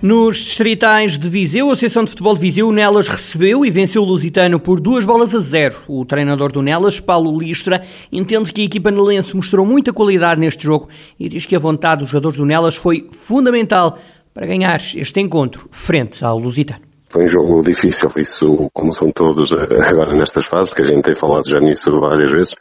[0.00, 4.04] Nos distritais de Viseu, a Associação de Futebol de Viseu, Nelas recebeu e venceu o
[4.04, 5.76] Lusitano por duas bolas a zero.
[5.88, 7.82] O treinador do Nelas, Paulo Listra,
[8.12, 10.88] entende que a equipa nelense mostrou muita qualidade neste jogo
[11.18, 13.98] e diz que a vontade dos jogadores do Nelas foi fundamental
[14.32, 16.82] para ganhar este encontro frente ao Lusitano.
[17.10, 21.02] Foi um jogo difícil, isso como são todos eh, agora nestas fases, que a gente
[21.02, 22.54] tem falado já nisso várias vezes,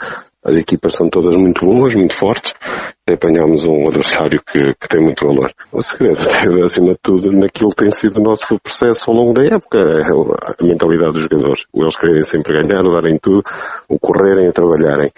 [0.44, 2.54] as equipas são todas muito boas, muito fortes,
[3.14, 5.52] apanhamos um adversário que, que, tem muito valor.
[5.72, 6.20] O segredo,
[6.66, 10.04] acima de tudo, naquilo que tem sido o nosso processo ao longo da época, é
[10.04, 11.64] a mentalidade dos jogadores.
[11.74, 13.44] Eles querem sempre ganhar, darem tudo,
[13.88, 15.12] o correrem, a trabalharem.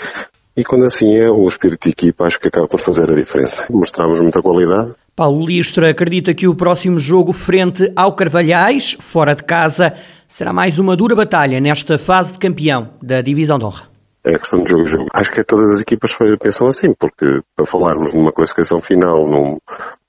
[0.56, 3.66] E quando assim é, o espírito de equipa acho que acaba por fazer a diferença.
[3.70, 4.94] Mostramos muita qualidade.
[5.16, 9.94] Paulo Listra acredita que o próximo jogo frente ao Carvalhais, fora de casa,
[10.28, 13.89] será mais uma dura batalha nesta fase de campeão da Divisão de Honra
[14.30, 15.06] é questão de jogo a jogo.
[15.14, 19.58] Acho que todas as equipas pensam assim, porque para falarmos numa classificação final, num,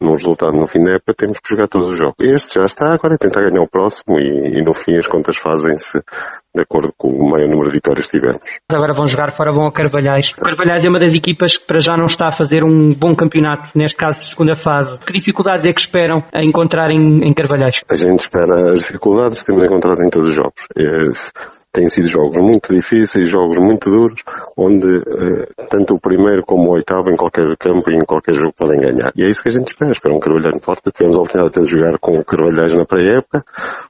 [0.01, 2.15] num resultado no fim da época, temos que jogar todos os jogos.
[2.21, 5.37] Este já está, agora é tentar ganhar o próximo e, e no fim as contas
[5.37, 6.01] fazem-se
[6.55, 8.43] de acordo com o maior número de vitórias que tivermos.
[8.73, 10.33] Agora vão jogar fora, vão a Carvalhais.
[10.33, 13.15] O Carvalhais é uma das equipas que para já não está a fazer um bom
[13.15, 14.99] campeonato, neste caso segunda fase.
[14.99, 17.83] Que dificuldades é que esperam a encontrar em, em Carvalhais?
[17.89, 20.67] A gente espera as dificuldades que temos encontrado em todos os jogos.
[20.77, 24.23] É, têm sido jogos muito difíceis, jogos muito duros,
[24.57, 28.53] onde uh, tanto o primeiro como o oitavo em qualquer campo e em qualquer jogo
[28.57, 29.13] podem ganhar.
[29.17, 30.91] E é isso que a gente espera, espera um Carvalhais forte.
[30.91, 33.45] Tivemos a oportunidade de jogar com o Carvalhais na pré-época,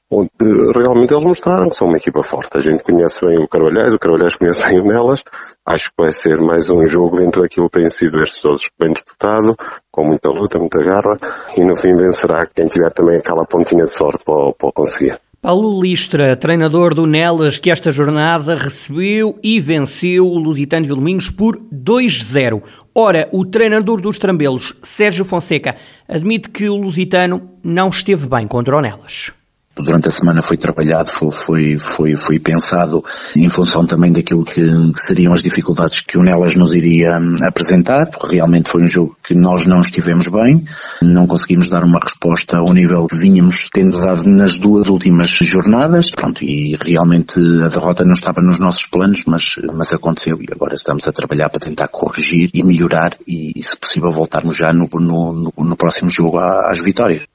[0.09, 0.29] onde
[0.75, 2.57] realmente eles mostraram que são uma equipa forte.
[2.57, 5.23] A gente conhece bem o Carvalhais, o Carvalhais conhece bem o Nelas.
[5.65, 8.93] Acho que vai ser mais um jogo dentro daquilo que tem sido estes todos bem
[8.93, 9.55] disputado,
[9.91, 11.17] com muita luta, muita garra,
[11.55, 15.17] e no fim vencerá quem tiver também aquela pontinha de sorte para, para conseguir.
[15.41, 21.31] Paulo Listra, treinador do Nelas, que esta jornada recebeu e venceu o Lusitano de Vilminhos
[21.31, 22.61] por 2-0.
[22.93, 25.75] Ora, o treinador dos Trambelos, Sérgio Fonseca,
[26.07, 29.33] admite que o Lusitano não esteve bem contra o Nelas
[29.75, 33.03] durante a semana foi trabalhado, foi, foi, foi, pensado
[33.35, 34.61] em função também daquilo que,
[34.95, 38.09] seriam as dificuldades que o Nelas nos iria hum, apresentar.
[38.23, 40.65] Realmente foi um jogo que nós não estivemos bem,
[41.01, 46.11] não conseguimos dar uma resposta ao nível que vínhamos tendo dado nas duas últimas jornadas.
[46.11, 50.75] Pronto, e realmente a derrota não estava nos nossos planos, mas, mas aconteceu e agora
[50.75, 55.53] estamos a trabalhar para tentar corrigir e melhorar e, se possível, voltarmos já no, no,
[55.57, 57.30] no próximo jogo às vitórias.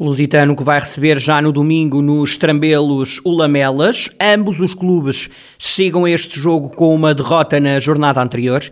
[0.00, 4.08] Lusitano que vai receber já no domingo nos Trambelos o Lamelas.
[4.18, 5.28] Ambos os clubes
[5.58, 8.62] chegam a este jogo com uma derrota na jornada anterior.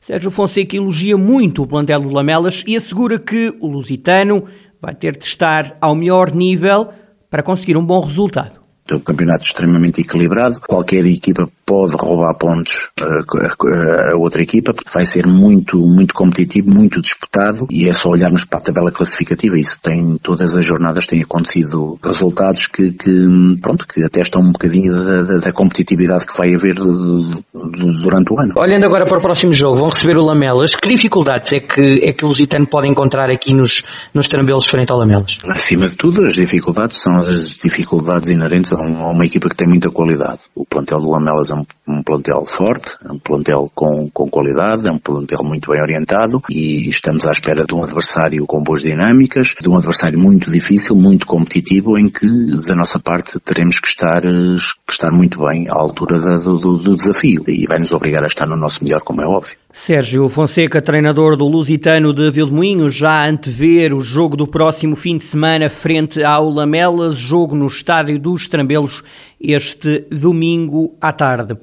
[0.00, 4.44] Sérgio Fonseca elogia muito o plantel do Lamelas e assegura que o Lusitano
[4.80, 6.88] vai ter de estar ao melhor nível
[7.28, 10.60] para conseguir um bom resultado um campeonato extremamente equilibrado.
[10.60, 16.70] Qualquer equipa pode roubar pontos a, a, outra equipa, porque vai ser muito, muito competitivo,
[16.70, 19.58] muito disputado e é só olharmos para a tabela classificativa.
[19.58, 24.92] Isso tem, todas as jornadas têm acontecido resultados que, que pronto, que atestam um bocadinho
[24.92, 28.54] da, da, da competitividade que vai haver durante o ano.
[28.56, 30.74] Olhando agora para o próximo jogo, vão receber o Lamelas.
[30.74, 33.82] Que dificuldades é que, é que o Lusitano pode encontrar aqui nos,
[34.14, 35.38] nos trambelos frente ao Lamelas?
[35.46, 39.90] Acima de tudo, as dificuldades são as dificuldades inerentes a uma equipa que tem muita
[39.90, 40.40] qualidade.
[40.54, 44.86] O plantel do Lamelas é um, um plantel forte, é um plantel com, com qualidade,
[44.86, 48.82] é um plantel muito bem orientado e estamos à espera de um adversário com boas
[48.82, 52.26] dinâmicas, de um adversário muito difícil, muito competitivo, em que
[52.66, 57.44] da nossa parte teremos que estar, que estar muito bem à altura do, do desafio
[57.48, 59.56] e vai nos obrigar a estar no nosso melhor, como é óbvio.
[59.80, 65.22] Sérgio Fonseca, treinador do Lusitano de Vilmoinhos, já antever o jogo do próximo fim de
[65.22, 69.04] semana frente ao Lamelas, jogo no Estádio dos Trambelos,
[69.40, 71.56] este domingo à tarde.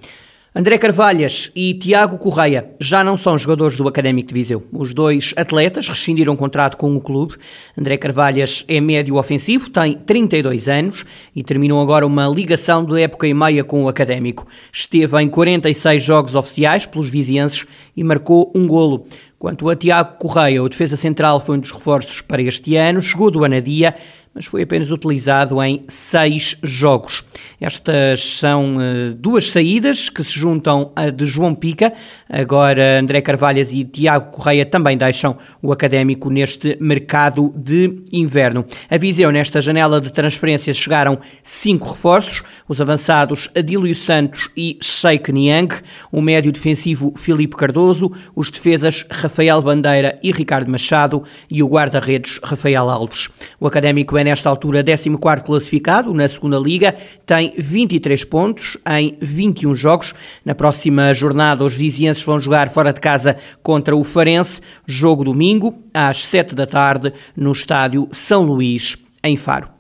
[0.58, 4.64] André Carvalhas e Tiago Correia já não são jogadores do Académico de Viseu.
[4.72, 7.36] Os dois atletas rescindiram contrato com o clube.
[7.78, 11.06] André Carvalhas é médio ofensivo, tem 32 anos
[11.36, 14.48] e terminou agora uma ligação de época e meia com o Académico.
[14.72, 19.06] Esteve em 46 jogos oficiais pelos vizienses e marcou um golo.
[19.38, 23.30] Quanto a Tiago Correia, o defesa central foi um dos reforços para este ano, chegou
[23.30, 23.94] do Anadia,
[24.36, 27.24] mas foi apenas utilizado em seis jogos.
[27.60, 31.94] Estas são uh, duas saídas que se juntam a de João Pica.
[32.30, 38.66] Agora André Carvalhas e Tiago Correia também deixam o académico neste mercado de inverno.
[38.90, 45.74] A nesta janela de transferências, chegaram cinco reforços: os avançados Adílio Santos e Sheikh Niang,
[46.12, 52.38] o médio defensivo Filipe Cardoso, os defesas Rafael Bandeira e Ricardo Machado e o guarda-redes
[52.44, 53.30] Rafael Alves.
[53.62, 55.10] O académico é nesta altura 14
[55.46, 56.96] classificado na segunda Liga,
[57.28, 60.14] tem 23 pontos em 21 jogos.
[60.44, 65.78] Na próxima jornada, os vizienses vão jogar fora de casa contra o Farense, jogo domingo,
[65.94, 69.75] às 7 da tarde, no estádio São Luís, em Faro.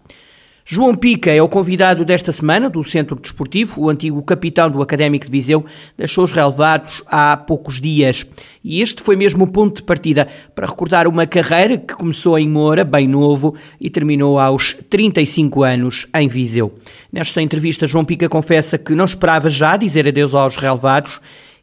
[0.67, 3.81] João Pica é o convidado desta semana do Centro Desportivo.
[3.81, 5.63] O antigo capitão do Académico de Viseu
[5.95, 8.25] deixou os relevados há poucos dias.
[8.63, 12.49] E este foi mesmo o ponto de partida para recordar uma carreira que começou em
[12.49, 16.73] Moura, bem novo, e terminou aos 35 anos em Viseu.
[17.13, 21.21] Nesta entrevista, João Pica confessa que não esperava já dizer adeus aos relevados.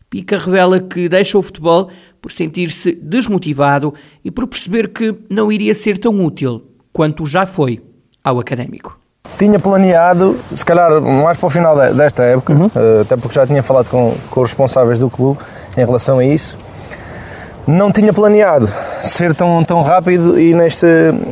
[0.09, 1.91] Pica revela que deixa o futebol
[2.21, 3.93] por sentir-se desmotivado
[4.25, 6.63] e por perceber que não iria ser tão útil
[6.93, 7.81] quanto já foi
[8.23, 8.99] ao académico.
[9.39, 12.71] Tinha planeado, se calhar mais para o final desta época, uhum.
[12.75, 15.41] Eh, até porque já tinha falado com, com os responsáveis do clube
[15.77, 16.59] em relação a isso,
[17.67, 18.69] não tinha planeado
[19.01, 20.87] ser tão, tão rápido e neste,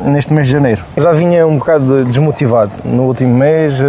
[0.05, 0.83] neste mês de janeiro.
[0.97, 3.85] Já vinha um bocado desmotivado no último mês, eh,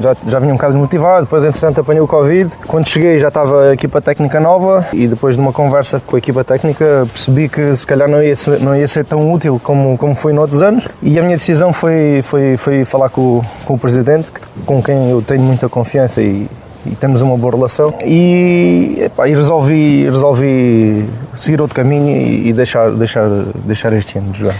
[0.00, 2.50] já, já vinha um bocado desmotivado, depois entretanto apanhei o Covid.
[2.66, 6.18] Quando cheguei já estava a equipa técnica nova e depois de uma conversa com a
[6.18, 9.96] equipa técnica percebi que se calhar não ia ser, não ia ser tão útil como,
[9.96, 13.78] como foi noutros anos e a minha decisão foi, foi, foi falar com, com o
[13.78, 14.30] Presidente,
[14.66, 16.46] com quem eu tenho muita confiança e,
[16.90, 17.94] e temos uma boa relação.
[18.04, 21.04] E, epá, e resolvi, resolvi
[21.34, 23.28] seguir outro caminho e, e deixar, deixar,
[23.64, 24.56] deixar este ano de jogar.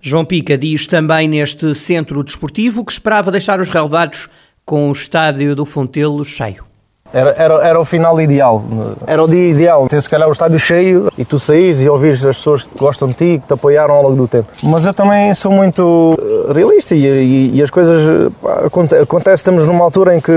[0.00, 4.28] João Pica diz também neste centro desportivo que esperava deixar os relevados
[4.64, 6.69] com o estádio do Fontelo cheio.
[7.12, 8.62] Era, era, era o final ideal.
[9.06, 9.88] Era o dia ideal.
[9.88, 13.08] Ter se calhar o estádio cheio e tu saís e ouvires as pessoas que gostam
[13.08, 14.48] de ti, que te apoiaram ao longo do tempo.
[14.62, 18.30] Mas eu também sou muito eh, realista e, e, e as coisas
[18.64, 19.02] acontecem.
[19.02, 20.32] Acontece, estamos numa altura em que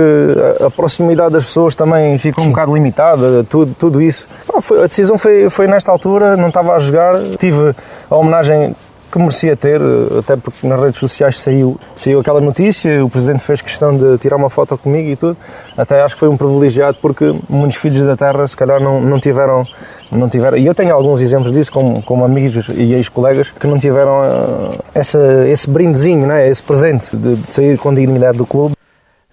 [0.59, 4.27] a, a, proximidade das pessoas também fica um bocado limitada, tudo, tudo isso.
[4.61, 7.13] foi, a decisão foi, foi nesta altura, não estava a jogar.
[7.37, 7.75] Tive
[8.09, 8.75] a homenagem
[9.13, 13.43] que merecia ter, eh, até porque nas redes sociais saiu, saiu aquela notícia, o Presidente
[13.43, 15.37] fez questão de tirar uma foto comigo e tudo.
[15.77, 19.19] Até acho que foi um privilegiado porque muitos filhos da terra se calhar não, não
[19.19, 19.67] tiveram
[20.11, 23.79] não tiveram, e eu tenho alguns exemplos disso, como, como amigos e ex-colegas, que não
[23.79, 28.75] tiveram uh, essa, esse brindezinho, né, esse presente de, de sair com dignidade do clube.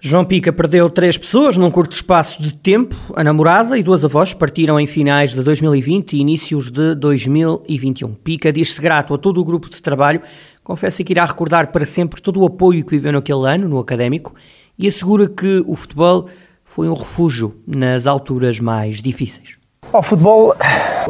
[0.03, 2.95] João Pica perdeu três pessoas num curto espaço de tempo.
[3.15, 8.15] A namorada e duas avós partiram em finais de 2020 e inícios de 2021.
[8.15, 10.19] Pica diz-se grato a todo o grupo de trabalho,
[10.63, 14.33] confessa que irá recordar para sempre todo o apoio que viveu naquele ano no académico
[14.75, 16.27] e assegura que o futebol
[16.65, 19.60] foi um refúgio nas alturas mais difíceis.
[19.93, 20.55] O futebol,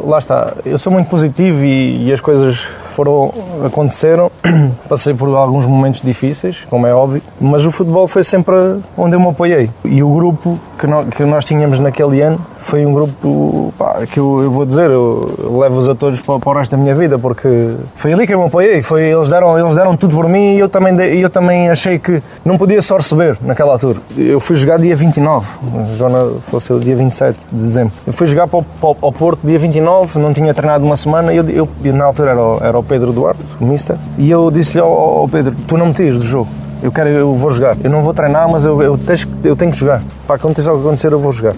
[0.02, 2.58] lá está, eu sou muito positivo e, e as coisas
[2.96, 3.32] foram,
[3.64, 4.28] aconteceram,
[4.88, 8.54] passei por alguns momentos difíceis, como é óbvio, mas o futebol foi sempre
[8.96, 9.70] onde eu me apoiei.
[9.84, 10.86] E o grupo que
[11.16, 15.58] que nós tínhamos naquele ano foi um grupo pá, que eu, eu, vou dizer, eu
[15.60, 18.40] levo-os a todos para, para, o resto da minha vida, porque foi ali que eu
[18.40, 21.68] me apoiei, foi, eles, deram, eles deram tudo por mim e eu também, eu também
[21.68, 23.98] achei que não podia só receber naquela altura.
[24.16, 27.92] Eu fui jogar dia 29, a fosse o dia 27 de dezembro.
[28.06, 31.32] Eu fui jogar para o, para o Porto dia 29, não tinha treinado uma semana,
[31.34, 34.80] eu, eu, na altura era o, era o Pedro Duarte, o Mister, e eu disse-lhe
[34.80, 36.48] ao, ao Pedro, tu não me tiras do jogo
[36.82, 37.76] eu quero, eu vou jogar.
[37.82, 38.98] Eu não vou treinar, mas eu, eu,
[39.44, 40.02] eu tenho que jogar.
[40.26, 41.54] Para acontecer o que acontecer, eu vou jogar.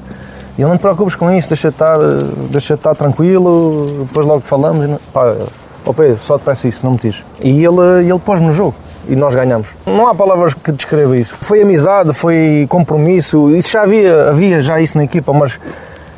[0.56, 1.99] E ele não te preocupes com isso, deixa estar,
[2.51, 5.01] deixa estar tranquilo, depois logo falamos.
[5.12, 5.37] Pá,
[5.85, 7.25] oh Pedro, só te peço isso, não me tires.
[7.43, 8.75] E ele, ele pôs-me no jogo
[9.08, 9.67] e nós ganhamos.
[9.84, 11.34] Não há palavras que descrevam isso.
[11.41, 15.58] Foi amizade, foi compromisso, isso já havia, havia já isso na equipa, mas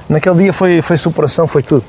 [0.09, 1.85] naquele dia foi, foi superação, foi tudo.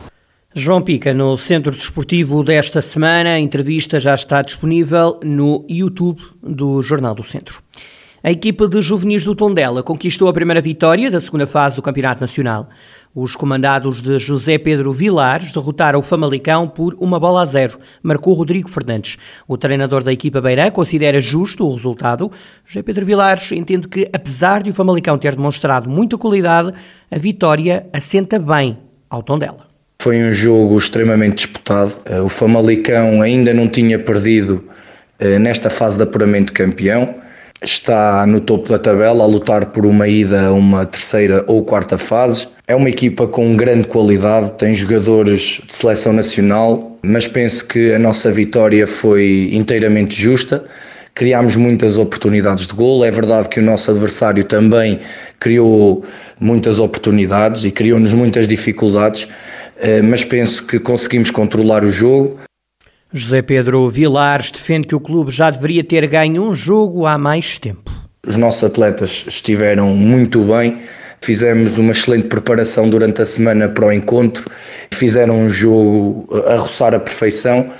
[0.54, 6.82] João Pica, no Centro Desportivo desta semana, a entrevista já está disponível no YouTube do
[6.82, 7.62] Jornal do Centro.
[8.24, 12.20] A equipa de juvenis do Tondela conquistou a primeira vitória da segunda fase do Campeonato
[12.20, 12.68] Nacional.
[13.14, 18.34] Os comandados de José Pedro Vilares derrotaram o Famalicão por uma bola a zero, marcou
[18.34, 19.20] Rodrigo Fernandes.
[19.48, 22.32] O treinador da equipa Beirã considera justo o resultado.
[22.66, 26.74] José Pedro Vilares entende que, apesar de o Famalicão ter demonstrado muita qualidade,
[27.12, 29.68] a vitória assenta bem ao Tondela.
[30.02, 31.94] Foi um jogo extremamente disputado.
[32.06, 34.64] Eh, o Famalicão ainda não tinha perdido
[35.20, 37.27] eh, nesta fase de apuramento campeão
[37.62, 41.98] está no topo da tabela a lutar por uma ida a uma terceira ou quarta
[41.98, 42.48] fase.
[42.68, 48.00] É uma equipa com grande qualidade, tem jogadores de seleção nacional, mas penso que a
[48.00, 50.66] nossa vitória foi inteiramente justa.
[51.16, 53.04] criámos muitas oportunidades de gol.
[53.04, 55.00] É verdade que o nosso adversário também
[55.40, 56.06] criou
[56.40, 59.28] muitas oportunidades e criou-nos muitas dificuldades,
[59.80, 62.38] eh, mas penso que conseguimos controlar o jogo.
[63.14, 67.58] José Pedro Vilares defende que o clube já deveria ter ganho um jogo há mais
[67.58, 67.90] tempo.
[68.28, 70.82] Os nossos atletas estiveram muito bem,
[71.22, 74.52] fizemos uma excelente preparação durante a semana para o encontro,
[74.92, 77.72] fizeram um jogo a roçar a perfeição.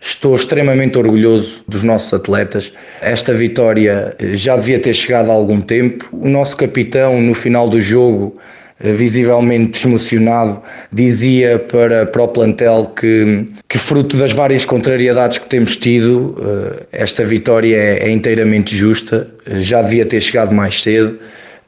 [0.00, 2.72] Estou extremamente orgulhoso dos nossos atletas.
[3.02, 6.08] Esta vitória já devia ter chegado há algum tempo.
[6.10, 8.38] O nosso capitão, no final do jogo,
[8.82, 15.76] visivelmente emocionado, dizia para, para o plantel que, que, fruto das várias contrariedades que temos
[15.76, 21.18] tido, eh, esta vitória é, é inteiramente justa, já devia ter chegado mais cedo.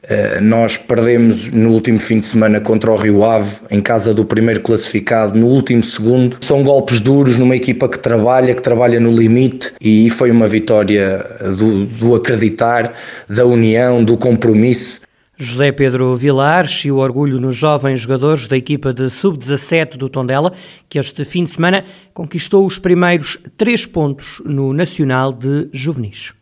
[0.05, 4.25] Eh, nós perdemos no último fim de semana contra o Rio Ave, em casa do
[4.25, 6.37] primeiro classificado, no último segundo.
[6.41, 11.25] São golpes duros numa equipa que trabalha, que trabalha no limite, e foi uma vitória
[11.57, 12.93] do, do acreditar,
[13.29, 15.02] da união, do compromisso.
[15.43, 20.53] José Pedro Vilares e o orgulho nos jovens jogadores da equipa de sub-17 do Tondela,
[20.87, 21.83] que este fim de semana
[22.13, 26.33] conquistou os primeiros três pontos no Nacional de Juvenis.